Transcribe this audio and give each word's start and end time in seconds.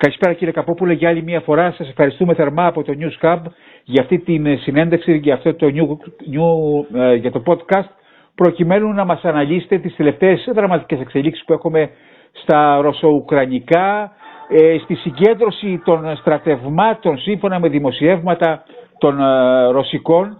Καλησπέρα 0.00 0.32
κύριε 0.32 0.52
Καπόπουλε 0.52 0.92
για 0.92 1.08
άλλη 1.08 1.22
μια 1.22 1.40
φορά. 1.40 1.72
Σας 1.72 1.88
ευχαριστούμε 1.88 2.34
θερμά 2.34 2.66
από 2.66 2.82
το 2.82 2.92
News 2.98 3.24
Hub 3.26 3.38
για 3.84 4.02
αυτή 4.02 4.18
την 4.18 4.58
συνέντευξη, 4.58 5.16
για 5.16 5.34
αυτό 5.34 5.54
το 5.54 5.66
new, 5.66 5.88
new, 6.34 6.98
ε, 7.00 7.14
για 7.14 7.30
το 7.30 7.42
podcast 7.46 7.88
προκειμένου 8.34 8.92
να 8.92 9.04
μας 9.04 9.22
αναλύσετε 9.24 9.78
τις 9.78 9.96
τελευταίες 9.96 10.48
δραματικές 10.54 11.00
εξελίξεις 11.00 11.44
που 11.44 11.52
έχουμε 11.52 11.90
στα 12.32 12.80
ρωσοουκρανικά, 12.80 14.12
ε, 14.48 14.78
στη 14.82 14.94
συγκέντρωση 14.94 15.82
των 15.84 16.16
στρατευμάτων 16.16 17.18
σύμφωνα 17.18 17.58
με 17.58 17.68
δημοσιεύματα 17.68 18.62
των 18.98 19.20
ε, 19.20 19.66
ρωσικών 19.70 20.36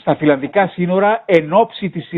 στα 0.00 0.14
φιλανδικά 0.18 0.66
σύνορα 0.68 1.22
εν 1.26 1.52
ώψη 1.52 1.90
της 1.90 2.10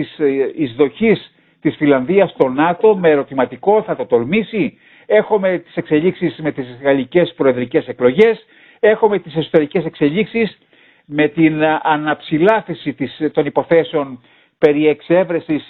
εισδοχής 0.56 1.32
της 1.60 1.76
Φιλανδίας 1.76 2.30
στο 2.30 2.48
ΝΑΤΟ 2.48 2.96
με 2.96 3.08
ερωτηματικό 3.10 3.82
θα 3.82 3.96
το 3.96 4.06
τολμήσει; 4.06 4.78
Έχουμε 5.06 5.58
τις 5.58 5.74
εξελίξεις 5.76 6.38
με 6.38 6.52
τις 6.52 6.78
γαλλικές 6.82 7.32
προεδρικές 7.36 7.86
εκλογές, 7.88 8.44
έχουμε 8.80 9.18
τις 9.18 9.36
εσωτερικές 9.36 9.84
εξελίξεις 9.84 10.58
με 11.06 11.28
την 11.28 11.62
αναψηλάφιση 11.82 12.94
των 13.32 13.46
υποθέσεων 13.46 14.20
περί 14.58 14.86
εξέβρεσης 14.88 15.68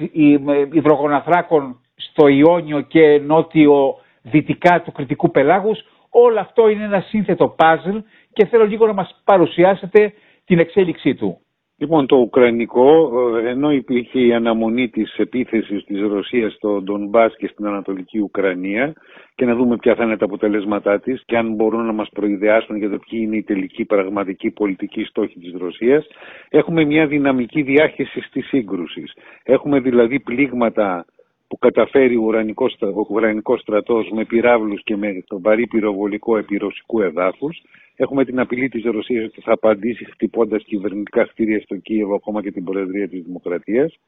υδρογοναθράκων 0.72 1.80
στο 1.96 2.26
Ιόνιο 2.28 2.80
και 2.80 3.18
νότιο 3.18 3.96
δυτικά 4.22 4.82
του 4.82 4.92
κριτικού 4.92 5.30
πελάγους. 5.30 5.78
Όλο 6.10 6.40
αυτό 6.40 6.68
είναι 6.68 6.84
ένα 6.84 7.00
σύνθετο 7.00 7.48
παζλ 7.48 7.96
και 8.32 8.46
θέλω 8.46 8.66
λίγο 8.66 8.86
να 8.86 8.92
μας 8.92 9.20
παρουσιάσετε 9.24 10.12
την 10.44 10.58
εξέλιξή 10.58 11.14
του. 11.14 11.38
Λοιπόν, 11.84 12.06
το 12.06 12.16
Ουκρανικό, 12.16 13.12
ε, 13.38 13.48
ενώ 13.48 13.72
υπήρχε 13.72 14.20
η 14.20 14.32
αναμονή 14.32 14.88
της 14.88 15.14
επίθεσης 15.16 15.84
της 15.84 16.00
Ρωσίας 16.00 16.52
στο 16.52 16.80
Ντονμπάς 16.82 17.36
και 17.36 17.46
στην 17.46 17.66
Ανατολική 17.66 18.18
Ουκρανία 18.18 18.92
και 19.34 19.44
να 19.44 19.54
δούμε 19.54 19.76
ποια 19.76 19.94
θα 19.94 20.04
είναι 20.04 20.16
τα 20.16 20.24
αποτελέσματά 20.24 21.00
της 21.00 21.22
και 21.26 21.36
αν 21.36 21.54
μπορούν 21.54 21.86
να 21.86 21.92
μας 21.92 22.08
προειδεάσουν 22.12 22.76
για 22.76 22.90
το 22.90 22.98
ποιοι 22.98 23.20
είναι 23.22 23.36
οι 23.36 23.42
τελικοί 23.42 23.84
πραγματικοί 23.84 24.50
πολιτικοί 24.50 25.04
στόχοι 25.04 25.38
της 25.38 25.52
Ρωσίας, 25.58 26.06
έχουμε 26.48 26.84
μια 26.84 27.06
δυναμική 27.06 27.62
διάχυση 27.62 28.20
της 28.32 28.46
σύγκρουσης. 28.46 29.12
Έχουμε 29.42 29.80
δηλαδή 29.80 30.20
πλήγματα 30.20 31.04
που 31.48 31.58
καταφέρει 31.58 32.16
ο 32.16 32.22
ουρανικός, 32.22 32.76
ο 32.80 33.06
ουρανικός 33.08 33.60
στρατός 33.60 34.10
με 34.12 34.24
πυράβλους 34.24 34.82
και 34.82 34.96
με 34.96 35.24
τον 35.26 35.40
βαρύ 35.42 35.66
πυροβολικό 35.66 36.36
επί 36.36 36.56
ρωσικού 36.56 37.00
εδάφους. 37.00 37.62
Έχουμε 37.96 38.24
την 38.24 38.40
απειλή 38.40 38.68
της 38.68 38.84
Ρωσίας 38.84 39.24
ότι 39.24 39.40
θα 39.40 39.52
απαντήσει 39.52 40.04
χτυπώντας 40.04 40.64
κυβερνητικά 40.64 41.24
κτίρια 41.24 41.60
στο 41.60 41.76
Κίεβο 41.76 42.14
ακόμα 42.14 42.42
και 42.42 42.50
την 42.50 42.64
Προεδρία 42.64 43.08
της 43.08 43.22
Δημοκρατίας. 43.22 43.98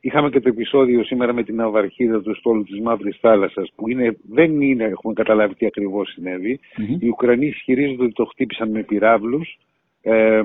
Είχαμε 0.00 0.30
και 0.30 0.40
το 0.40 0.48
επεισόδιο 0.48 1.04
σήμερα 1.04 1.32
με 1.32 1.42
την 1.42 1.60
αυαρχίδα 1.60 2.22
του 2.22 2.34
στόλου 2.34 2.62
της 2.62 2.80
Μαύρης 2.80 3.18
Θάλασσας 3.20 3.72
που 3.74 3.88
είναι, 3.88 4.16
δεν 4.30 4.60
είναι, 4.60 4.84
έχουμε 4.84 5.12
καταλάβει 5.12 5.54
τι 5.54 5.66
ακριβώς 5.66 6.10
συνέβη. 6.12 6.60
Mm-hmm. 6.60 7.02
Οι 7.02 7.08
Ουκρανοί 7.08 7.46
ισχυρίζονται 7.46 8.02
ότι 8.02 8.12
το 8.12 8.24
χτύπησαν 8.24 8.70
με 8.70 8.82
πυράβλους 8.82 9.58
ε, 10.06 10.42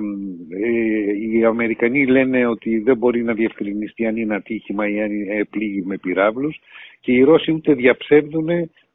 οι 1.32 1.46
Αμερικανοί 1.46 2.06
λένε 2.06 2.46
ότι 2.46 2.80
δεν 2.80 2.98
μπορεί 2.98 3.24
να 3.24 3.34
διευκρινιστεί 3.34 4.06
αν 4.06 4.18
είναι 4.18 4.36
ατύχημα 4.36 4.90
ή 4.90 5.02
αν 5.02 5.12
είναι 5.12 5.46
πλήγη 5.50 5.84
με 5.86 5.98
πυράβλους 5.98 6.60
και 7.00 7.12
οι 7.12 7.24
Ρώσοι 7.24 7.52
ούτε 7.52 7.74
διαψεύδουν 7.74 8.50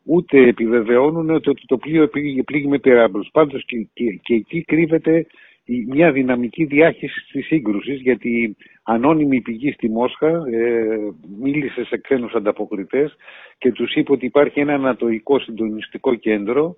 ούτε 0.05 0.39
επιβεβαιώνουν 0.39 1.31
ότι 1.31 1.67
το 1.67 1.77
πλοίο 1.77 2.09
πλήγει 2.45 2.69
με 2.69 2.79
πυράβλους. 2.79 3.29
Πάντως 3.33 3.65
και, 3.65 3.89
και, 4.23 4.35
εκεί 4.35 4.65
κρύβεται 4.65 5.27
μια 5.89 6.13
δυναμική 6.13 6.65
διάχυση 6.65 7.27
της 7.33 7.47
σύγκρουσης 7.47 8.01
γιατί 8.01 8.57
ανώνυμη 8.83 9.41
πηγή 9.41 9.73
στη 9.73 9.89
Μόσχα 9.89 10.29
ε, 10.29 10.99
μίλησε 11.41 11.85
σε 11.85 11.99
ξένους 11.99 12.33
ανταποκριτές 12.35 13.17
και 13.59 13.73
τους 13.73 13.95
είπε 13.95 14.13
ότι 14.13 14.27
υπάρχει 14.27 14.61
ένα 14.61 14.75
ανατοϊκό 14.75 15.39
συντονιστικό 15.39 16.15
κέντρο 16.15 16.77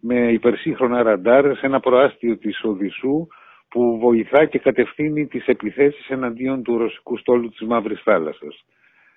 με 0.00 0.32
υπερσύγχρονα 0.32 1.02
ραντάρ 1.02 1.56
σε 1.56 1.66
ένα 1.66 1.80
προάστιο 1.80 2.36
της 2.36 2.64
Οδυσσού 2.64 3.26
που 3.68 3.98
βοηθά 3.98 4.44
και 4.44 4.58
κατευθύνει 4.58 5.26
τις 5.26 5.46
επιθέσεις 5.46 6.08
εναντίον 6.08 6.62
του 6.62 6.78
ρωσικού 6.78 7.16
στόλου 7.16 7.48
της 7.48 7.60
Μαύρης 7.60 8.02
Θάλασσας. 8.02 8.64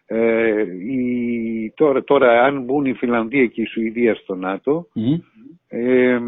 Ε, 0.07 0.65
η, 0.79 1.73
τώρα, 1.75 2.03
τώρα 2.03 2.43
αν 2.43 2.63
μπουν 2.63 2.85
η 2.85 2.93
Φιλανδία 2.93 3.45
και 3.45 3.61
η 3.61 3.65
Σουηδία 3.65 4.15
στο 4.15 4.35
ΝΑΤΟ 4.35 4.87
ε, 5.67 6.19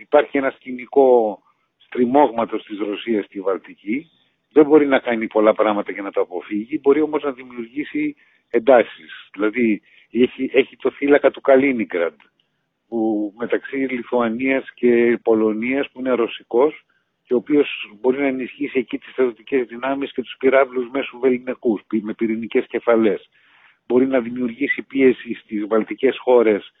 υπάρχει 0.00 0.38
ένα 0.38 0.50
σκηνικό 0.50 1.38
στριμώγματος 1.76 2.64
της 2.64 2.78
Ρωσίας 2.78 3.24
στη 3.24 3.40
Βαλτική. 3.40 4.10
Δεν 4.52 4.66
μπορεί 4.66 4.86
να 4.86 4.98
κάνει 4.98 5.26
πολλά 5.26 5.54
πράγματα 5.54 5.92
για 5.92 6.02
να 6.02 6.10
το 6.10 6.20
αποφύγει 6.20 6.80
μπορεί 6.82 7.00
όμως 7.00 7.22
να 7.22 7.32
δημιουργήσει 7.32 8.16
εντάσεις. 8.50 9.28
Δηλαδή 9.32 9.82
έχει, 10.10 10.50
έχει 10.52 10.76
το 10.76 10.90
θύλακα 10.90 11.30
του 11.30 11.40
Καλίνικραντ 11.40 12.20
που 12.88 13.32
μεταξύ 13.38 13.76
Λιθουανίας 13.76 14.72
και 14.74 15.18
Πολωνίας 15.22 15.90
που 15.92 16.00
είναι 16.00 16.10
ρωσικός 16.10 16.84
και 17.26 17.34
ο 17.34 17.36
οποίος 17.36 17.68
μπορεί 18.00 18.18
να 18.18 18.26
ενισχύσει 18.26 18.78
εκεί 18.78 18.98
τις 18.98 19.10
στρατιωτικές 19.10 19.66
δυνάμεις 19.66 20.12
και 20.12 20.22
τους 20.22 20.36
πυράβλους 20.38 20.88
μέσω 20.90 21.18
βεληνικούς 21.18 21.82
με 22.02 22.14
πυρηνικές 22.14 22.66
κεφαλές. 22.66 23.28
Μπορεί 23.86 24.06
να 24.06 24.20
δημιουργήσει 24.20 24.82
πίεση 24.82 25.34
στις 25.34 25.66
βαλτικές 25.66 26.18
χώρες 26.18 26.72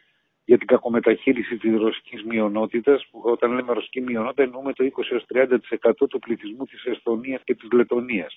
για 0.44 0.58
την 0.58 0.66
κακομεταχείριση 0.66 1.56
της 1.56 1.76
ρωσικής 1.76 2.24
μειονότητας, 2.24 3.06
που 3.10 3.20
όταν 3.24 3.52
λέμε 3.52 3.72
ρωσική 3.72 4.00
μειονότητα 4.00 4.42
εννοούμε 4.42 4.72
το 4.72 4.84
20-30% 4.84 6.08
του 6.08 6.18
πληθυσμού 6.18 6.64
της 6.64 6.84
Εσθονίας 6.84 7.42
και 7.44 7.54
της 7.54 7.68
λετωνιας 7.72 8.36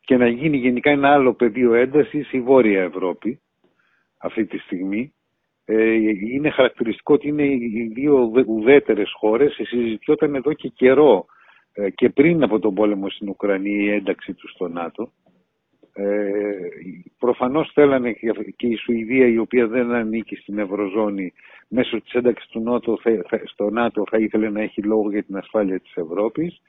Και 0.00 0.16
να 0.16 0.28
γίνει 0.28 0.56
γενικά 0.56 0.90
ένα 0.90 1.12
άλλο 1.12 1.34
πεδίο 1.34 1.74
έντασης 1.74 2.32
η 2.32 2.40
Βόρεια 2.40 2.82
Ευρώπη 2.82 3.40
αυτή 4.18 4.46
τη 4.46 4.58
στιγμή, 4.58 5.00
ε, 5.00 5.15
είναι 6.32 6.50
χαρακτηριστικό 6.50 7.14
ότι 7.14 7.28
είναι 7.28 7.46
οι 7.46 7.90
δύο 7.94 8.30
ουδέτερες 8.46 9.12
χώρες, 9.18 9.52
συζητιόταν 9.52 10.34
εδώ 10.34 10.52
και 10.52 10.68
καιρό 10.68 11.26
ε, 11.72 11.90
και 11.90 12.08
πριν 12.08 12.42
από 12.42 12.58
τον 12.58 12.74
πόλεμο 12.74 13.10
στην 13.10 13.28
Ουκρανία 13.28 13.82
η 13.82 13.94
ένταξη 13.94 14.34
τους 14.34 14.50
στο 14.50 14.68
ΝΑΤΟ. 14.68 15.10
Ε, 15.92 16.34
προφανώς 17.18 17.70
θέλανε 17.74 18.12
και 18.56 18.66
η 18.66 18.76
Σουηδία 18.76 19.26
η 19.26 19.38
οποία 19.38 19.66
δεν 19.66 19.92
ανήκει 19.92 20.36
στην 20.36 20.58
Ευρωζώνη 20.58 21.32
μέσω 21.68 22.00
της 22.00 22.12
ένταξης 22.12 22.48
του 22.48 22.60
ΝΑΤΟ, 22.60 22.98
στο 23.44 23.70
ΝΑΤΟ 23.70 24.04
θα 24.10 24.18
ήθελε 24.18 24.50
να 24.50 24.62
έχει 24.62 24.82
λόγο 24.82 25.10
για 25.10 25.22
την 25.22 25.36
ασφάλεια 25.36 25.80
της 25.80 25.96
Ευρώπης 25.96 26.60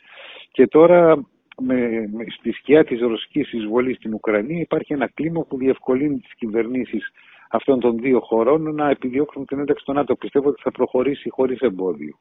και 0.52 0.68
τώρα 0.68 1.28
με, 1.62 2.10
με, 2.14 2.26
στη 2.38 2.52
σκιά 2.52 2.84
της 2.86 3.00
ρωσικής 3.00 3.54
εισβολής 3.54 3.96
στην 3.96 4.14
Ουκρανία 4.14 4.60
υπάρχει 4.60 4.94
ένα 4.94 5.10
κλίμα 5.14 5.42
που 5.42 5.58
διευκολύνει 5.58 6.20
τις 6.20 6.34
κυβερνήσεις 6.36 7.12
αυτών 7.50 7.80
των 7.80 7.98
δύο 7.98 8.20
χωρών 8.20 8.76
να 8.76 8.90
επιδιώξουν 8.90 9.46
την 9.46 9.60
ένταξη 9.60 9.84
στο 9.84 9.94
ΝΑΤΟ. 9.94 10.16
Πιστεύω 10.16 10.50
ότι 10.50 10.62
θα 10.62 10.72
προχωρήσει 10.72 11.30
χωρίς 11.30 11.60
εμπόδιο. 11.60 12.16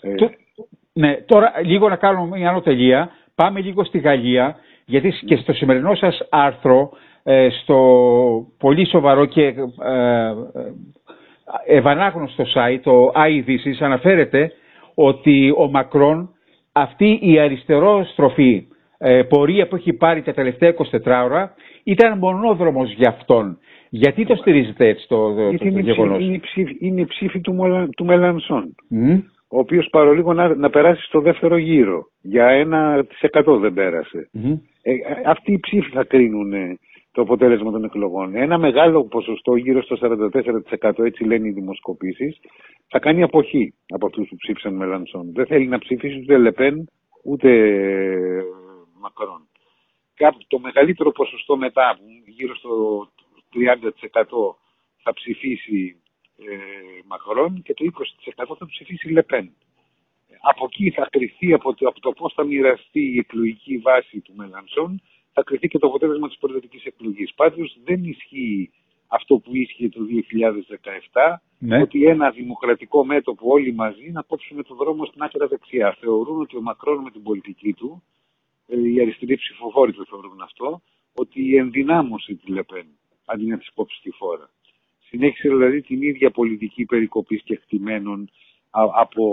Ε, 0.00 0.14
ναι, 0.92 1.14
τώρα 1.16 1.52
λίγο 1.64 1.88
να 1.88 1.96
κάνουμε 1.96 2.36
μια 2.36 2.50
άλλο 2.50 2.60
τελεία. 2.60 3.10
Πάμε 3.34 3.60
λίγο 3.60 3.84
στη 3.84 3.98
Γαλλία, 3.98 4.56
γιατί 4.84 5.12
και 5.24 5.36
στο 5.36 5.52
σημερινό 5.52 5.94
σας 5.94 6.26
άρθρο, 6.30 6.90
ε, 7.22 7.48
στο 7.62 7.78
πολύ 8.58 8.86
σοβαρό 8.86 9.24
και 9.24 9.42
ε, 9.44 10.32
ευανάγνωστο 11.66 12.44
site, 12.54 12.80
το 12.82 13.12
iVisis, 13.14 13.76
αναφέρεται 13.78 14.52
ότι 14.94 15.54
ο 15.56 15.68
Μακρόν 15.68 16.34
αυτή 16.72 17.18
η 17.22 17.38
αριστερόστροφη 17.38 18.66
πορεία 19.28 19.68
που 19.68 19.76
έχει 19.76 19.92
πάρει 19.92 20.22
τα 20.22 20.32
τελευταία 20.32 20.74
24 21.04 21.24
ώρα 21.24 21.54
ήταν 21.84 22.18
μονόδρομος 22.18 22.92
για 22.92 23.08
αυτόν. 23.08 23.58
Γιατί 23.90 24.26
το 24.26 24.34
στηρίζετε 24.34 24.88
έτσι 24.88 25.08
το, 25.08 25.34
το, 25.34 25.56
το, 25.56 25.66
είναι 25.66 25.80
γεγονός; 25.80 26.20
Είναι, 26.22 26.40
είναι 26.78 27.00
η 27.00 27.04
ψήφη 27.04 27.40
του, 27.40 27.56
του 27.96 28.04
Μελανσόν. 28.04 28.74
Ο 29.52 29.58
οποίος 29.58 29.88
παρολίγο 29.90 30.32
να, 30.32 30.54
να 30.54 30.70
περάσει 30.70 31.02
στο 31.02 31.20
δεύτερο 31.20 31.56
γύρο. 31.56 32.02
Για 32.20 32.46
ένα 32.46 33.04
της 33.04 33.20
εκατό 33.20 33.58
δεν 33.58 33.72
περασε 33.72 34.30
Ε, 34.82 34.92
αυτοί 35.24 35.52
οι 35.52 35.58
ψήφοι 35.58 35.90
θα 35.90 36.04
κρίνουν 36.04 36.52
ε, 36.52 36.78
το 37.12 37.22
αποτέλεσμα 37.22 37.70
των 37.70 37.84
εκλογών. 37.84 38.36
Ένα 38.36 38.58
μεγάλο 38.58 39.04
ποσοστό, 39.04 39.56
γύρω 39.56 39.82
στο 39.82 39.96
44% 40.80 41.04
έτσι 41.04 41.24
λένε 41.24 41.48
οι 41.48 41.52
δημοσκοπήσεις, 41.52 42.40
θα 42.88 42.98
κάνει 42.98 43.22
αποχή 43.22 43.74
από 43.88 44.06
αυτούς 44.06 44.28
που 44.28 44.36
ψήφισαν 44.36 44.74
Μελανσόν. 44.74 45.32
Δεν 45.32 45.46
θέλει 45.46 45.66
να 45.66 45.78
ψηφίσει 45.78 46.18
ούτε 46.20 46.38
Λεπέν 46.38 46.88
ούτε 47.24 47.48
ε, 47.48 48.42
Μακρόν. 50.20 50.44
Το 50.48 50.58
μεγαλύτερο 50.58 51.12
ποσοστό 51.12 51.56
μετά, 51.56 51.98
γύρω 52.26 52.56
στο 52.56 52.70
30% 53.54 54.54
θα 55.02 55.12
ψηφίσει 55.12 55.96
ε, 56.36 56.56
Μακρόν 57.06 57.62
και 57.62 57.74
το 57.74 57.84
20% 58.48 58.54
θα 58.58 58.66
ψηφίσει 58.66 59.08
Λεπέν. 59.12 59.52
Από 60.40 60.64
εκεί 60.64 60.90
θα 60.90 61.08
κρυθεί, 61.10 61.52
από 61.52 61.74
το, 61.74 61.88
από 61.88 62.00
το 62.00 62.12
πώς 62.12 62.32
θα 62.32 62.44
μοιραστεί 62.44 63.00
η 63.00 63.18
εκλογική 63.18 63.78
βάση 63.78 64.20
του 64.20 64.32
Μελανσόν, 64.36 65.02
θα 65.32 65.42
κρυθεί 65.42 65.68
και 65.68 65.78
το 65.78 65.86
αποτέλεσμα 65.86 66.28
της 66.28 66.38
προεδρικής 66.38 66.84
εκλογής. 66.84 67.34
Πάντως 67.34 67.78
δεν 67.84 68.04
ισχύει 68.04 68.70
αυτό 69.06 69.38
που 69.38 69.56
ίσχυε 69.56 69.88
το 69.88 70.00
2017, 71.12 71.36
ναι. 71.58 71.82
ότι 71.82 72.04
ένα 72.04 72.30
δημοκρατικό 72.30 73.04
μέτωπο 73.04 73.50
όλοι 73.52 73.74
μαζί 73.74 74.10
να 74.10 74.22
κόψουν 74.22 74.64
το 74.64 74.74
δρόμο 74.74 75.04
στην 75.04 75.22
άκρα 75.22 75.46
δεξιά. 75.46 75.96
Θεωρούν 76.00 76.40
ότι 76.40 76.56
ο 76.56 76.60
Μακρόν 76.60 77.02
με 77.02 77.10
την 77.10 77.22
πολιτική 77.22 77.72
του, 77.72 78.02
ε, 78.02 78.19
οι 78.92 79.00
αριστεροί 79.00 79.36
ψηφοφόροι 79.36 79.92
το 79.92 80.04
θεωρούν 80.10 80.40
αυτό, 80.40 80.82
ότι 81.14 81.56
ενδυνάμωσε 81.56 82.34
τη 82.34 82.52
Λεπέν 82.52 82.86
αντί 83.24 83.46
να 83.46 83.58
τη 83.58 83.66
κόψει 83.74 84.00
τη 84.02 84.10
φόρα. 84.10 84.50
συνέχισε 85.08 85.48
δηλαδή 85.48 85.82
την 85.82 86.02
ίδια 86.02 86.30
πολιτική 86.30 86.84
περικοπής 86.84 87.42
και 87.42 87.56
χτυμένων 87.62 88.30
από 88.70 89.24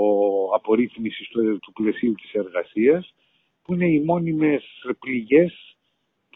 απορρίθμιση 0.55 1.29
του 1.61 1.73
πλαισίου 1.73 2.13
της 2.13 2.33
εργασίας, 2.33 3.13
που 3.63 3.73
είναι 3.73 3.85
οι 3.87 4.03
μόνιμες 4.05 4.63
πληγές 4.99 5.75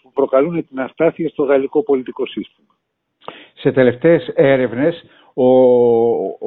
που 0.01 0.12
προκαλούν 0.12 0.67
την 0.67 0.79
αστάθεια 0.79 1.29
στο 1.29 1.44
γαλλικό 1.44 1.83
πολιτικό 1.83 2.25
σύστημα. 2.25 2.77
Σε 3.53 3.71
τελευταίες 3.71 4.31
έρευνες, 4.35 5.03
ο, 5.33 5.45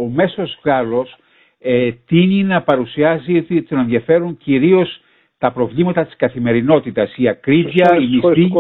ο 0.03 0.09
μέσος 0.13 0.61
Γάλλος 0.65 1.17
ε, 1.59 1.93
τίνει 1.93 2.43
να 2.43 2.63
παρουσιάζει 2.63 3.39
ότι 3.39 3.63
τον 3.63 3.79
ενδιαφέρουν 3.79 4.37
κυρίως 4.37 5.01
τα 5.39 5.53
προβλήματα 5.53 6.05
της 6.05 6.17
καθημερινότητας, 6.17 7.17
η 7.17 7.29
ακρίβεια, 7.29 7.97
η 8.01 8.07
μισθή. 8.07 8.51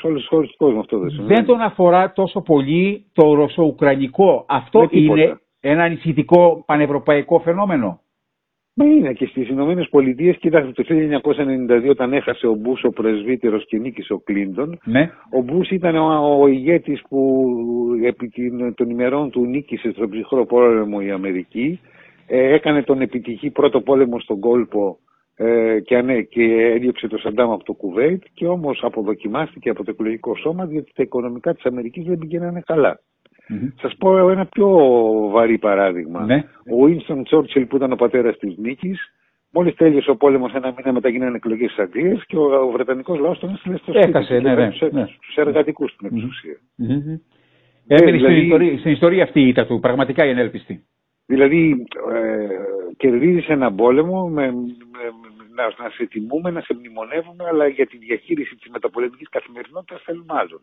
Σε 0.00 0.06
όλες 0.06 0.20
τις 0.20 0.28
χώρες 0.28 0.50
του 0.50 0.56
κόσμου 0.56 0.78
αυτό 0.78 0.98
δεν 0.98 1.26
Δεν 1.26 1.44
τον 1.44 1.60
αφορά 1.60 2.12
τόσο 2.12 2.40
πολύ 2.40 3.04
το 3.12 3.34
ρωσο-ουκρανικό. 3.34 4.44
Αυτό 4.48 4.88
είναι 4.90 5.38
ένα 5.60 5.82
ανησυχητικό 5.82 6.62
πανευρωπαϊκό 6.66 7.38
φαινόμενο. 7.38 7.98
Μα 8.76 8.84
είναι 8.84 9.12
και 9.12 9.26
στις 9.26 9.48
Ηνωμένες 9.48 9.88
Πολιτείες, 9.90 10.36
κοιτάξτε, 10.36 10.82
το 10.82 10.84
1992 10.84 11.88
όταν 11.90 12.12
έχασε 12.12 12.46
ο 12.46 12.54
Μπούς 12.54 12.84
ο 12.84 12.90
πρεσβύτερος 12.90 13.66
και 13.66 13.78
νίκησε 13.78 14.12
ο 14.12 14.18
Κλίντον, 14.18 14.78
ναι. 14.84 15.10
ο 15.32 15.40
Μπούς 15.42 15.70
ήταν 15.70 15.96
ο, 15.96 16.38
ο 16.40 16.46
ηγέτης 16.46 17.02
που 17.08 17.46
επί 18.04 18.32
των 18.74 18.90
ημερών 18.90 19.30
του 19.30 19.46
νίκησε 19.46 19.92
στον 19.92 20.10
ψυχρό 20.10 20.46
πόλεμο 20.46 20.98
η 21.02 21.10
Αμερική, 21.10 21.80
ε, 22.26 22.54
έκανε 22.54 22.82
τον 22.82 23.00
επιτυχή 23.00 23.50
πρώτο 23.50 23.80
πόλεμο 23.80 24.20
στον 24.20 24.40
κόλπο 24.40 24.98
ε, 25.36 25.80
και, 25.80 25.96
ανέ, 25.96 26.22
και 26.22 26.42
έδιωξε 26.74 27.06
το 27.06 27.18
Σαντάμ 27.18 27.52
από 27.52 27.64
το 27.64 27.72
Κουβέιτ 27.72 28.22
και 28.34 28.46
όμως 28.46 28.80
αποδοκιμάστηκε 28.82 29.70
από 29.70 29.84
το 29.84 29.90
εκλογικό 29.90 30.36
σώμα 30.36 30.66
διότι 30.66 30.92
τα 30.94 31.02
οικονομικά 31.02 31.54
της 31.54 31.64
Αμερικής 31.64 32.04
δεν 32.04 32.18
πηγαίνανε 32.18 32.62
καλά. 32.66 33.00
Mm-hmm. 33.48 33.72
Σας 33.80 33.96
πω 33.98 34.28
ένα 34.30 34.46
πιο 34.46 34.68
βαρύ 35.30 35.58
παράδειγμα. 35.58 36.24
Ναι. 36.24 36.44
Ο 36.72 36.86
Winston 36.86 37.22
Churchill 37.30 37.64
που 37.68 37.76
ήταν 37.76 37.92
ο 37.92 37.96
πατέρας 37.96 38.38
της 38.38 38.56
νίκης 38.56 39.12
Μόλις 39.56 39.74
τέλειωσε 39.74 40.10
ο 40.10 40.16
πόλεμος, 40.16 40.54
ένα 40.54 40.74
μήνα 40.76 40.92
μετά 40.92 41.08
γίνανε 41.08 41.36
εκλογές 41.36 41.74
τη 41.74 41.82
Αγγλία 41.82 42.22
και 42.26 42.36
ο, 42.36 42.42
ο 42.42 42.70
Βρετανικός 42.70 43.18
λαός 43.18 43.38
τον 43.38 43.50
έστειλε 43.50 43.76
στο 43.76 43.92
σπίτι. 43.92 44.08
Έχασε, 44.08 44.38
ναι, 44.38 44.54
ναι, 44.54 44.66
ναι. 44.90 45.06
Στου 45.06 45.40
εργατικούς 45.40 45.92
στην 45.92 46.06
εξουσία. 46.12 46.56
Mm-hmm. 46.78 47.20
Έμεινε 47.86 48.10
δηλαδή, 48.10 48.34
στην, 48.34 48.44
ιστορία, 48.44 48.78
στην 48.78 48.92
ιστορία 48.92 49.22
αυτή 49.22 49.40
η 49.40 49.48
ήττα 49.48 49.66
του, 49.66 49.80
πραγματικά 49.80 50.26
η 50.26 50.30
ανέλπιστη. 50.30 50.84
Δηλαδή, 51.26 51.86
ε, 52.12 52.46
κερδίζεις 52.96 53.48
έναν 53.48 53.74
πόλεμο 53.74 54.28
με, 54.28 54.46
με, 54.52 55.02
να, 55.54 55.64
να 55.84 55.90
σε 55.90 56.06
τιμούμε, 56.06 56.50
να 56.50 56.60
σε 56.60 56.74
μνημονεύουμε, 56.74 57.44
αλλά 57.48 57.66
για 57.66 57.86
τη 57.86 57.96
διαχείριση 57.96 58.54
της 58.56 58.70
μεταπολεμικής 58.70 59.28
καθημερινότητας 59.28 60.02
θέλουμε 60.02 60.34
άλλον. 60.36 60.60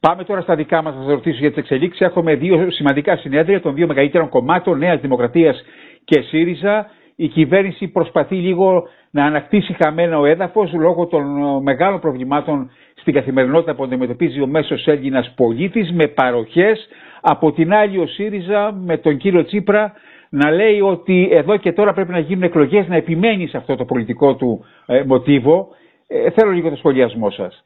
Πάμε 0.00 0.24
τώρα 0.24 0.40
στα 0.40 0.54
δικά 0.54 0.82
μας, 0.82 0.94
θα 0.94 1.00
σας 1.00 1.10
ρωτήσω 1.10 1.38
για 1.38 1.48
τις 1.48 1.58
εξελίξεις. 1.58 2.00
Έχουμε 2.00 2.34
δύο 2.34 2.70
σημαντικά 2.70 3.16
συνέδρια 3.16 3.60
των 3.60 3.74
δύο 3.74 3.86
μεγαλύτερων 3.86 4.28
κομμάτων, 4.28 4.78
Νέας 4.78 5.00
Δημοκρατίας 5.00 5.62
και 6.04 6.20
ΣΥΡΙΖΑ. 6.20 6.90
Η 7.16 7.28
κυβέρνηση 7.28 7.88
προσπαθεί 7.88 8.34
λίγο 8.34 8.88
να 9.10 9.24
ανακτήσει 9.24 9.76
χαμένο 9.82 10.24
έδαφος 10.24 10.72
λόγω 10.72 11.06
των 11.06 11.24
μεγάλων 11.62 12.00
προβλημάτων 12.00 12.70
στην 12.94 13.14
καθημερινότητα 13.14 13.74
που 13.74 13.84
αντιμετωπίζει 13.84 14.40
ο 14.40 14.46
μέσος 14.46 14.86
Έλληνας 14.86 15.32
πολίτης 15.36 15.92
με 15.92 16.06
παροχές. 16.06 16.88
Από 17.20 17.52
την 17.52 17.72
άλλη 17.74 17.98
ο 17.98 18.06
ΣΥΡΙΖΑ 18.06 18.72
με 18.72 18.96
τον 18.98 19.16
κύριο 19.16 19.44
Τσίπρα 19.44 19.92
να 20.34 20.50
λέει 20.50 20.80
ότι 20.80 21.28
εδώ 21.30 21.56
και 21.56 21.72
τώρα 21.72 21.92
πρέπει 21.92 22.10
να 22.10 22.18
γίνουν 22.18 22.42
εκλογές, 22.42 22.88
να 22.88 22.96
επιμένει 22.96 23.46
σε 23.46 23.56
αυτό 23.56 23.76
το 23.76 23.84
πολιτικό 23.84 24.36
του 24.36 24.64
ε, 24.86 25.02
μοτίβο. 25.02 25.68
Ε, 26.06 26.30
θέλω 26.30 26.50
λίγο 26.50 26.70
το 26.70 26.76
σχολιασμό 26.76 27.30
σας. 27.30 27.64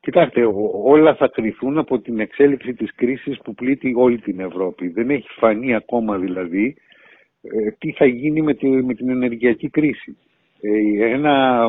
Κοιτάξτε, 0.00 0.42
όλα 0.84 1.14
θα 1.14 1.28
κρυθούν 1.28 1.78
από 1.78 1.98
την 1.98 2.20
εξέλιξη 2.20 2.74
της 2.74 2.94
κρίσης 2.94 3.38
που 3.44 3.54
πλήττει 3.54 3.94
όλη 3.96 4.18
την 4.18 4.40
Ευρώπη. 4.40 4.88
Δεν 4.88 5.10
έχει 5.10 5.28
φανεί 5.28 5.74
ακόμα 5.74 6.18
δηλαδή 6.18 6.76
ε, 7.42 7.70
τι 7.70 7.92
θα 7.92 8.06
γίνει 8.06 8.42
με, 8.42 8.56
με 8.82 8.94
την 8.94 9.08
ενεργειακή 9.10 9.68
κρίση. 9.68 10.16
Ε, 10.60 11.06
ένα, 11.10 11.66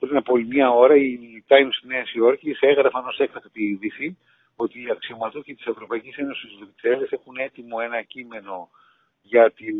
πριν 0.00 0.16
από 0.16 0.36
μια 0.36 0.70
ώρα 0.70 0.96
οι 0.96 1.18
Times 1.48 1.78
Νέας 1.82 2.12
Υόρκης 2.14 2.58
έγραφαν 2.60 3.06
ως 3.06 3.18
έκτακτη 3.18 3.62
είδηση 3.62 4.18
ότι 4.56 4.78
οι 4.78 4.90
αξιωματούχοι 4.90 5.54
της 5.54 5.66
Ευρωπαϊκής 5.66 6.16
Ένωσης 6.16 6.50
Βρυξέλλες 6.60 7.10
έχουν 7.10 7.36
έτοιμο 7.36 7.76
ένα 7.84 8.02
κείμενο 8.02 8.68
για, 9.28 9.50
την, 9.50 9.76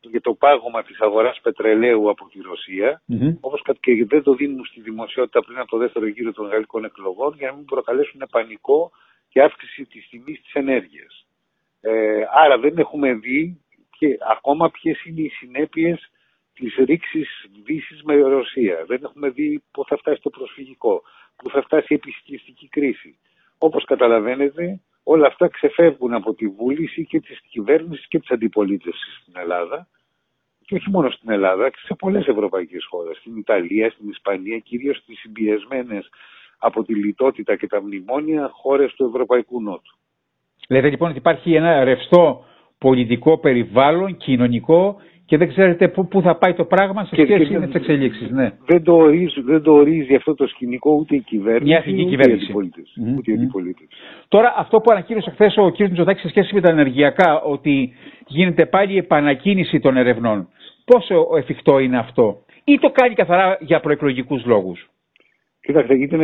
για 0.00 0.20
το 0.20 0.34
πάγωμα 0.34 0.82
της 0.82 1.00
αγοράς 1.00 1.40
πετρελαίου 1.40 2.10
από 2.10 2.28
τη 2.28 2.40
Ρωσία, 2.40 3.02
mm-hmm. 3.12 3.36
όπως 3.40 3.62
και 3.80 4.04
δεν 4.04 4.22
το 4.22 4.34
δίνουν 4.34 4.64
στη 4.64 4.80
δημοσιότητα 4.80 5.40
πριν 5.40 5.58
από 5.58 5.70
το 5.70 5.76
δεύτερο 5.76 6.06
γύρο 6.06 6.32
των 6.32 6.46
γαλλικών 6.46 6.84
εκλογών, 6.84 7.34
για 7.36 7.50
να 7.50 7.56
μην 7.56 7.64
προκαλέσουν 7.64 8.22
πανικό 8.30 8.90
και 9.28 9.42
αύξηση 9.42 9.84
της 9.84 10.08
τιμής 10.08 10.40
της 10.40 10.52
ενέργειας. 10.52 11.26
Ε, 11.80 12.22
άρα 12.32 12.58
δεν 12.58 12.78
έχουμε 12.78 13.14
δει 13.14 13.60
και 13.98 14.16
ακόμα 14.30 14.70
ποιες 14.70 15.04
είναι 15.04 15.20
οι 15.20 15.28
συνέπειες 15.28 16.10
της 16.54 16.74
ρήξης 16.74 17.28
δύσης 17.64 18.02
με 18.02 18.14
Ρωσία. 18.14 18.84
Δεν 18.86 19.00
έχουμε 19.02 19.28
δει 19.28 19.62
πού 19.70 19.84
θα 19.84 19.96
φτάσει 19.96 20.20
το 20.20 20.30
προσφυγικό, 20.30 21.02
πού 21.36 21.50
θα 21.50 21.62
φτάσει 21.62 21.86
η 21.88 21.94
επιστημιστική 21.94 22.68
κρίση. 22.68 23.18
Όπως 23.58 23.84
καταλαβαίνετε, 23.84 24.80
όλα 25.12 25.26
αυτά 25.26 25.48
ξεφεύγουν 25.48 26.14
από 26.14 26.34
τη 26.34 26.46
βούληση 26.46 27.06
και 27.06 27.20
της 27.20 27.40
κυβέρνησης 27.50 28.08
και 28.08 28.18
της 28.18 28.30
αντιπολίτευσης 28.30 29.18
στην 29.22 29.34
Ελλάδα 29.36 29.88
και 30.66 30.74
όχι 30.74 30.90
μόνο 30.90 31.10
στην 31.10 31.30
Ελλάδα, 31.30 31.70
και 31.70 31.78
σε 31.82 31.94
πολλές 31.94 32.26
ευρωπαϊκές 32.26 32.86
χώρες, 32.90 33.16
στην 33.16 33.36
Ιταλία, 33.36 33.90
στην 33.90 34.08
Ισπανία, 34.08 34.58
κυρίως 34.58 34.96
στις 34.96 35.18
συμπιεσμένες 35.18 36.08
από 36.58 36.84
τη 36.84 36.94
λιτότητα 36.94 37.56
και 37.56 37.66
τα 37.66 37.82
μνημόνια 37.82 38.50
χώρες 38.52 38.94
του 38.94 39.04
Ευρωπαϊκού 39.04 39.62
Νότου. 39.62 39.96
Λέτε 40.68 40.88
λοιπόν 40.90 41.08
ότι 41.08 41.18
υπάρχει 41.18 41.54
ένα 41.54 41.84
ρευστό 41.84 42.44
πολιτικό 42.78 43.38
περιβάλλον, 43.38 44.16
κοινωνικό 44.16 45.00
και 45.28 45.36
δεν 45.36 45.48
ξέρετε 45.48 45.88
πού, 45.88 46.08
πού 46.08 46.22
θα 46.22 46.36
πάει 46.36 46.54
το 46.54 46.64
πράγμα 46.64 47.04
σε 47.04 47.14
σχέση 47.14 47.58
με 47.58 47.66
τις 47.66 47.74
εξελίξεις. 47.74 48.30
Ναι. 48.30 48.52
Δεν, 48.66 48.82
το 48.82 48.96
ορίζει, 48.96 49.40
δεν 49.40 49.62
το 49.62 49.72
ορίζει 49.72 50.14
αυτό 50.14 50.34
το 50.34 50.46
σκηνικό 50.46 50.92
ούτε 50.92 51.14
η 51.14 51.20
κυβέρνηση. 51.20 51.64
Μια 51.64 51.76
εθνική 51.76 52.04
κυβέρνηση. 52.04 52.52
Ούτε 53.16 53.30
οι 53.30 53.34
αντιπολίτες. 53.34 53.86
Τώρα, 54.28 54.54
αυτό 54.56 54.80
που 54.80 54.90
ανακοίνωσε 54.90 55.30
χθες 55.30 55.56
ο 55.56 55.70
κ. 55.70 55.78
Μητσοτάκης 55.78 56.22
σε 56.22 56.28
σχέση 56.28 56.54
με 56.54 56.60
τα 56.60 56.70
ενεργειακά, 56.70 57.40
ότι 57.40 57.92
γίνεται 58.26 58.66
πάλι 58.66 58.92
η 58.92 58.96
επανακίνηση 58.96 59.80
των 59.80 59.96
ερευνών. 59.96 60.48
Πόσο 60.84 61.26
εφικτό 61.36 61.78
είναι 61.78 61.98
αυτό, 61.98 62.44
ή 62.64 62.78
το 62.78 62.90
κάνει 62.90 63.14
καθαρά 63.14 63.58
για 63.60 63.80
προεκλογικούς 63.80 64.44
λόγους; 64.44 64.88
Κοιτάξτε, 65.60 65.94
ήταν 65.94 66.20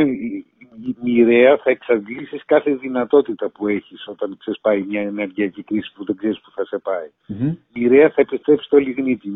μοιραία 1.03 1.57
θα 1.57 1.71
εξαντλήσει 1.71 2.41
κάθε 2.47 2.75
δυνατότητα 2.75 3.49
που 3.49 3.69
έχεις 3.69 4.09
όταν 4.09 4.37
ξεσπάει 4.39 4.83
μια 4.83 5.01
ενεργειακή 5.01 5.63
κρίση 5.63 5.93
που 5.95 6.05
δεν 6.05 6.17
ξέρεις 6.17 6.41
που 6.41 6.51
θα 6.51 6.65
σε 6.65 6.79
πάει. 6.79 7.11
Mm-hmm. 7.29 7.57
Μοιραία 7.75 8.11
θα 8.11 8.21
επιστρέψει 8.21 8.69
το 8.69 8.77
λιγνίτη. 8.77 9.29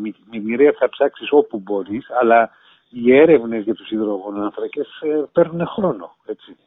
Μοιραία 0.43 0.73
θα 0.79 0.89
ψάξεις 0.89 1.27
όπου 1.31 1.59
μπορείς, 1.59 2.09
αλλά 2.21 2.49
οι 2.89 3.15
έρευνες 3.15 3.63
για 3.63 3.73
τους 3.73 3.91
υδρογονάνθρακες 3.91 4.87
ε, 5.01 5.23
παίρνουν 5.31 5.67
χρόνο. 5.67 6.15
Έτσι. 6.25 6.57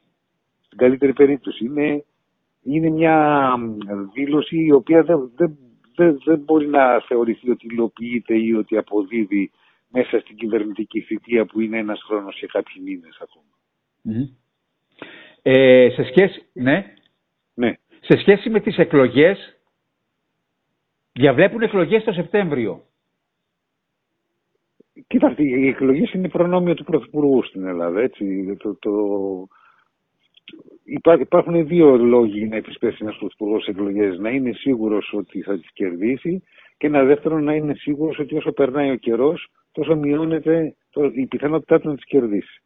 Στην 0.64 0.78
καλύτερη 0.78 1.12
περίπτωση. 1.12 1.64
Είναι, 1.64 2.04
είναι 2.62 2.90
μια 2.90 3.56
δήλωση 4.12 4.56
η 4.56 4.72
οποία 4.72 5.02
δεν, 5.02 5.30
δεν, 5.36 5.58
δεν, 5.94 6.20
δεν 6.24 6.38
μπορεί 6.38 6.68
να 6.68 7.00
θεωρηθεί 7.00 7.50
ότι 7.50 7.66
υλοποιείται 7.70 8.34
ή 8.34 8.52
ότι 8.52 8.76
αποδίδει 8.76 9.50
μέσα 9.88 10.18
στην 10.18 10.36
κυβερνητική 10.36 11.00
θητεία 11.00 11.44
που 11.46 11.60
είναι 11.60 11.78
ένας 11.78 12.02
χρόνος 12.02 12.36
και 12.38 12.46
κάποιοι 12.46 12.82
μήνες 12.84 13.20
ακόμα. 13.20 13.52
Mm-hmm. 14.04 14.41
Ε, 15.42 15.88
σε 15.90 16.02
σχέση, 16.04 16.46
ναι. 16.52 16.94
ναι. 17.54 17.72
Σε 18.00 18.18
σχέση 18.18 18.50
με 18.50 18.60
τις 18.60 18.76
εκλογές, 18.76 19.60
διαβλέπουν 21.12 21.62
εκλογές 21.62 22.04
το 22.04 22.12
Σεπτέμβριο. 22.12 22.82
Κοιτάξτε, 25.06 25.42
οι 25.42 25.68
εκλογές 25.68 26.12
είναι 26.12 26.28
προνόμιο 26.28 26.74
του 26.74 26.84
Πρωθυπουργού 26.84 27.44
στην 27.44 27.66
Ελλάδα, 27.66 28.00
έτσι. 28.00 28.56
Το, 28.58 28.74
το... 28.74 28.92
υπάρχουν 31.20 31.66
δύο 31.66 31.96
λόγοι 31.96 32.46
να 32.46 32.56
επισπέσει 32.56 32.98
ένας 33.00 33.16
Πρωθυπουργός 33.16 33.62
σε 33.62 33.70
εκλογές. 33.70 34.18
Να 34.18 34.30
είναι 34.30 34.52
σίγουρος 34.52 35.12
ότι 35.12 35.42
θα 35.42 35.58
τις 35.58 35.72
κερδίσει 35.72 36.42
και 36.76 36.86
ένα 36.86 37.04
δεύτερο 37.04 37.38
να 37.38 37.54
είναι 37.54 37.74
σίγουρος 37.74 38.18
ότι 38.18 38.36
όσο 38.36 38.52
περνάει 38.52 38.90
ο 38.90 38.96
καιρός, 38.96 39.50
τόσο 39.72 39.96
μειώνεται 39.96 40.76
η 41.14 41.26
πιθανότητά 41.26 41.80
του 41.80 41.88
να 41.88 41.94
τις 41.94 42.04
κερδίσει. 42.04 42.62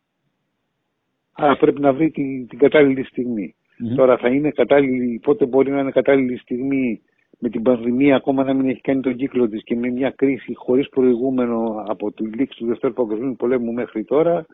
Άρα 1.37 1.57
πρέπει 1.57 1.81
να 1.81 1.93
βρει 1.93 2.11
την, 2.11 2.49
την 2.49 2.59
κατάλληλη 2.59 3.05
στιγμή. 3.05 3.55
Τώρα 3.97 4.17
θα 4.17 4.29
είναι 4.29 4.51
κατάλληλη, 4.51 5.21
πότε 5.23 5.47
μπορεί 5.47 5.71
να 5.71 5.81
είναι 5.81 5.91
κατάλληλη 5.91 6.37
στιγμή 6.39 7.03
με 7.39 7.49
την 7.49 7.63
πανδημία 7.63 8.17
ακόμα 8.17 8.45
να 8.45 8.55
μην 8.55 8.69
έχει 8.69 8.81
κάνει 8.81 9.01
τον 9.01 9.17
κύκλο 9.17 9.49
της 9.49 9.63
και 9.65 9.77
με 9.77 9.91
μια 9.91 10.11
κρίση 10.11 10.55
χωρίς 10.55 10.89
προηγούμενο 10.89 11.85
από 11.87 12.13
τη 12.13 12.25
λήξη 12.25 12.59
του 12.59 12.67
Δευτέρου 12.67 12.93
Παγκοσμίου 12.93 13.37
Πολέμου 13.37 13.73
μέχρι 13.73 14.05
τώρα, 14.05 14.47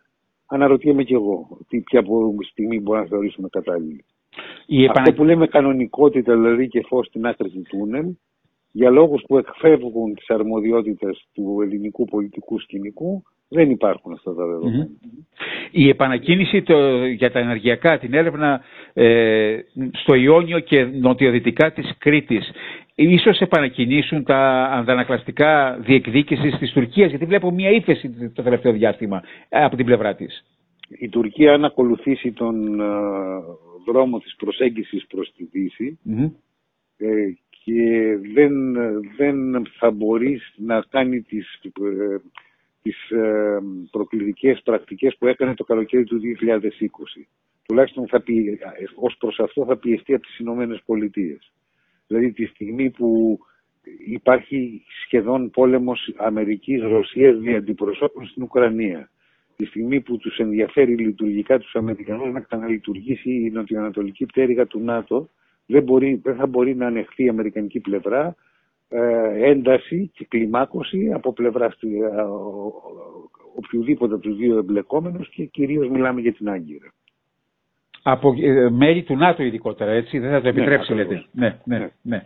αναρωτιέμαι 0.46 1.04
κι 1.04 1.14
εγώ 1.14 1.58
τι, 1.68 1.80
ποια 1.80 2.02
στιγμή 2.50 2.80
μπορούμε 2.80 3.02
να 3.02 3.08
θεωρήσουμε 3.08 3.48
κατάλληλη. 3.48 4.04
Η 4.66 4.86
Αυτό 4.86 5.12
που 5.12 5.24
λέμε 5.24 5.46
κανονικότητα 5.46 6.34
δηλαδή 6.34 6.68
και 6.68 6.84
φως 6.86 7.06
στην 7.06 7.26
άκρη 7.26 7.50
του 7.50 7.62
τούνελ, 7.68 8.06
για 8.72 8.90
λόγους 8.90 9.22
που 9.28 9.38
εκφεύγουν 9.38 10.14
τις 10.14 10.30
αρμοδιότητες 10.30 11.28
του 11.32 11.58
ελληνικού 11.62 12.04
πολιτικού 12.04 12.60
σκηνικού, 12.60 13.22
Δεν 13.52 13.70
υπάρχουν 13.70 14.12
αυτά 14.12 14.34
τα 14.34 14.46
δεδομενα 14.46 14.88
Η 15.70 15.88
επανακίνηση 15.88 16.62
το, 16.62 17.06
για 17.06 17.30
τα 17.30 17.38
ενεργειακά, 17.38 17.98
την 17.98 18.14
έρευνα 18.14 18.60
ε, 18.92 19.58
στο 19.92 20.14
Ιόνιο 20.14 20.58
και 20.58 20.84
νοτιοδυτικά 20.84 21.72
της 21.72 21.94
Κρήτης, 21.98 22.50
ίσως 22.94 23.40
επανακινήσουν 23.40 24.24
τα 24.24 24.64
αντανακλαστικά 24.72 25.78
διεκδίκησης 25.80 26.58
της 26.58 26.72
Τουρκίας, 26.72 27.10
γιατί 27.10 27.24
βλέπω 27.24 27.50
μια 27.50 27.70
ύφεση 27.70 28.30
το 28.34 28.42
τελευταίο 28.42 28.72
διάστημα 28.72 29.22
ε, 29.48 29.64
από 29.64 29.76
την 29.76 29.86
πλευρά 29.86 30.14
της. 30.14 30.44
Η 30.88 31.08
Τουρκία 31.08 31.52
αν 31.52 31.64
ακολουθήσει 31.64 32.32
τον 32.32 32.80
ε, 32.80 32.84
δρόμο 33.86 34.18
της 34.18 34.34
προσέγγισης 34.36 35.06
προς 35.06 35.32
τη 35.36 35.44
Δύση 35.44 35.98
και 37.64 38.18
δεν, 38.34 38.72
δεν 39.16 39.66
θα 39.78 39.90
μπορεί 39.90 40.40
να 40.56 40.84
κάνει 40.90 41.20
τις 41.20 41.58
τις 42.82 43.10
ε, 43.10 43.58
προκλητικές 43.90 44.60
πρακτικές 44.64 45.16
που 45.18 45.26
έκανε 45.26 45.54
το 45.54 45.64
καλοκαίρι 45.64 46.04
του 46.04 46.20
2020. 46.40 47.26
Τουλάχιστον 47.66 48.08
θα 48.08 48.20
πει, 48.20 48.58
ως 48.94 49.16
προς 49.18 49.38
αυτό 49.38 49.64
θα 49.64 49.76
πιεστεί 49.76 50.14
από 50.14 50.26
τις 50.26 50.38
Ηνωμένες 50.38 50.82
Πολιτείες. 50.86 51.52
Δηλαδή 52.06 52.32
τη 52.32 52.46
στιγμή 52.46 52.90
που 52.90 53.38
υπάρχει 54.06 54.84
σχεδόν 55.04 55.50
πόλεμος 55.50 56.14
Αμερικής-Ρωσίας 56.16 57.38
δια 57.38 57.56
αντιπροσώπων 57.56 58.26
στην 58.26 58.42
Ουκρανία. 58.42 59.10
Τη 59.56 59.64
στιγμή 59.64 60.00
που 60.00 60.16
τους 60.16 60.38
ενδιαφέρει 60.38 60.96
λειτουργικά 60.96 61.58
τους 61.58 61.74
Αμερικανούς 61.74 62.32
να 62.32 62.40
ξαναλειτουργήσει 62.40 63.30
η 63.30 63.50
νοτιοανατολική 63.50 64.26
πτέρυγα 64.26 64.66
του 64.66 64.80
ΝΑΤΟ, 64.80 65.28
δεν, 65.66 65.82
μπορεί, 65.82 66.20
δεν 66.22 66.36
θα 66.36 66.46
μπορεί 66.46 66.74
να 66.74 66.86
ανεχθεί 66.86 67.24
η 67.24 67.28
Αμερικανική 67.28 67.80
πλευρά 67.80 68.26
ε, 68.26 68.34
ένταση 69.42 70.10
και 70.14 70.26
κλιμάκωση 70.28 71.12
από 71.14 71.32
πλευρά 71.32 71.66
ε, 71.66 72.22
οποιοδήποτε 73.56 74.14
από 74.14 74.22
τους 74.22 74.36
δύο 74.36 74.58
εμπλεκόμενους 74.58 75.28
και 75.28 75.44
κυρίως 75.44 75.88
μιλάμε 75.88 76.20
για 76.20 76.32
την 76.32 76.48
Άγκυρα. 76.48 76.92
Από 78.02 78.34
ε, 78.42 78.70
μέλη 78.70 79.02
του 79.02 79.16
ΝΑΤΟ 79.16 79.42
ειδικότερα, 79.42 79.90
έτσι, 79.90 80.18
δεν 80.18 80.30
θα 80.30 80.36
το 80.36 80.42
ναι, 80.42 80.48
επιτρέψει, 80.48 80.94
ναι, 80.94 81.02
λέτε. 81.02 81.24
Ναι, 81.32 81.58
ναι, 81.64 81.78
ναι. 81.78 81.88
ναι. 82.02 82.22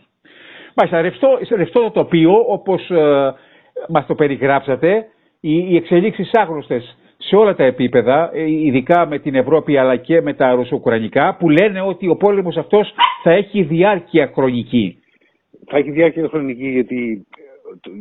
Μάλιστα, 0.75 1.00
ρευστό, 1.00 1.38
ρευστό 1.56 1.80
το 1.80 1.90
τοπίο, 1.90 2.44
όπως 2.46 2.90
ε, 2.90 3.35
μας 3.88 4.06
το 4.06 4.14
περιγράψατε, 4.14 5.06
οι, 5.40 5.58
οι 5.68 5.76
εξελίξεις 5.76 6.30
άγνωστες 6.32 6.96
σε 7.16 7.37
όλα 7.37 7.54
τα 7.54 7.64
επίπεδα, 7.64 8.30
ειδικά 8.35 9.06
με 9.06 9.18
την 9.18 9.35
Ευρώπη 9.35 9.76
αλλά 9.76 9.96
και 9.96 10.20
με 10.20 10.35
τα 10.35 10.54
ρωσοκουρανικά, 10.54 11.37
που 11.37 11.50
λένε 11.50 11.80
ότι 11.80 12.08
ο 12.08 12.16
πόλεμος 12.16 12.56
αυτός 12.56 12.94
θα 13.23 13.30
έχει 13.30 13.62
διάρκεια 13.62 14.30
χρονική 14.35 15.00
θα 15.66 15.76
έχει 15.76 15.90
διάρκεια 15.90 16.28
χρονική 16.28 16.68
γιατί 16.68 17.26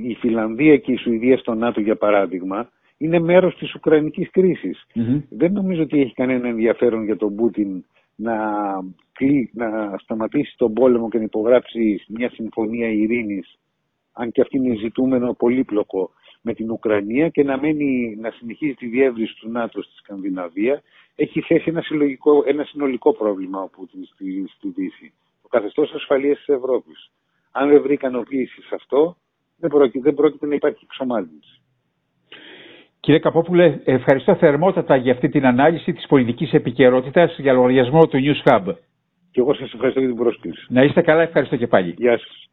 ε, 0.03 0.07
η 0.09 0.15
Φιλανδία 0.15 0.77
και 0.77 0.91
η 0.91 0.97
Σουηδία 0.97 1.37
στο 1.37 1.53
ΝΑΤΟ 1.53 1.81
για 1.81 1.95
παράδειγμα 1.95 2.69
είναι 2.97 3.19
μέρος 3.19 3.55
της 3.57 3.75
Ουκρανικής 3.75 4.29
Δεν 5.29 5.51
νομίζω 5.51 5.81
ότι 5.81 6.01
έχει 6.01 6.13
κανένα 6.13 6.47
ενδιαφέρον 6.47 7.03
για 7.03 7.17
τον 7.17 7.35
Πούτιν 7.35 7.83
να, 8.15 8.37
να 9.53 9.97
σταματήσει 9.97 10.53
τον 10.57 10.73
πόλεμο 10.73 11.09
και 11.09 11.17
να 11.17 11.23
υπογράψει 11.23 12.03
μια 12.07 12.29
συμφωνία 12.29 12.87
ειρήνης 12.87 13.57
αν 14.13 14.31
και 14.31 14.41
αυτή 14.41 14.57
είναι 14.57 14.75
ζητούμενο 14.75 15.33
πολύπλοκο 15.33 16.11
με 16.41 16.53
την 16.53 16.71
Ουκρανία 16.71 17.29
και 17.29 17.43
να, 17.43 17.59
μένει, 17.59 18.15
να 18.19 18.31
συνεχίζει 18.31 18.73
τη 18.73 18.87
διεύρυνση 18.87 19.35
του 19.39 19.49
ΝΑΤΟ 19.49 19.81
στη 19.81 19.95
Σκανδιναβία 19.95 20.81
έχει 21.15 21.41
θέσει 21.41 21.63
ένα, 21.69 21.83
ένα 22.45 22.63
συνολικό 22.63 23.13
πρόβλημα 23.13 23.61
ο 23.61 23.67
Πούτιν 23.67 24.05
στη, 24.05 24.45
στη 24.47 24.69
Δύση. 24.69 25.13
Το 25.41 25.47
καθεστώς 25.47 25.93
ασφαλείας 25.93 26.37
της 26.37 26.47
Ευρώπης. 26.47 27.11
Αν 27.57 27.69
δεν 27.69 27.81
βρει 27.81 27.93
ικανοποίηση 27.93 28.61
σε 28.61 28.75
αυτό, 28.75 29.15
δεν 29.57 29.69
πρόκειται, 29.69 29.99
δεν 30.03 30.13
πρόκειται 30.13 30.45
να 30.45 30.55
υπάρχει 30.55 30.79
εξομάλυνση. 30.83 31.61
Κύριε 32.99 33.19
Καπόπουλε, 33.19 33.79
ευχαριστώ 33.83 34.35
θερμότατα 34.35 34.95
για 34.95 35.13
αυτή 35.13 35.29
την 35.29 35.45
ανάλυση 35.45 35.93
της 35.93 36.07
πολιτικής 36.07 36.53
επικαιρότητας 36.53 37.37
για 37.39 37.53
λογαριασμό 37.53 38.07
του 38.07 38.17
News 38.23 38.49
Hub. 38.51 38.75
Και 39.31 39.39
εγώ 39.39 39.53
σας 39.53 39.73
ευχαριστώ 39.73 39.99
για 39.99 40.09
την 40.09 40.17
πρόσκληση. 40.17 40.65
Να 40.69 40.83
είστε 40.83 41.01
καλά, 41.01 41.21
ευχαριστώ 41.21 41.55
και 41.55 41.67
πάλι. 41.67 41.93
Γεια 41.97 42.17
σας. 42.17 42.49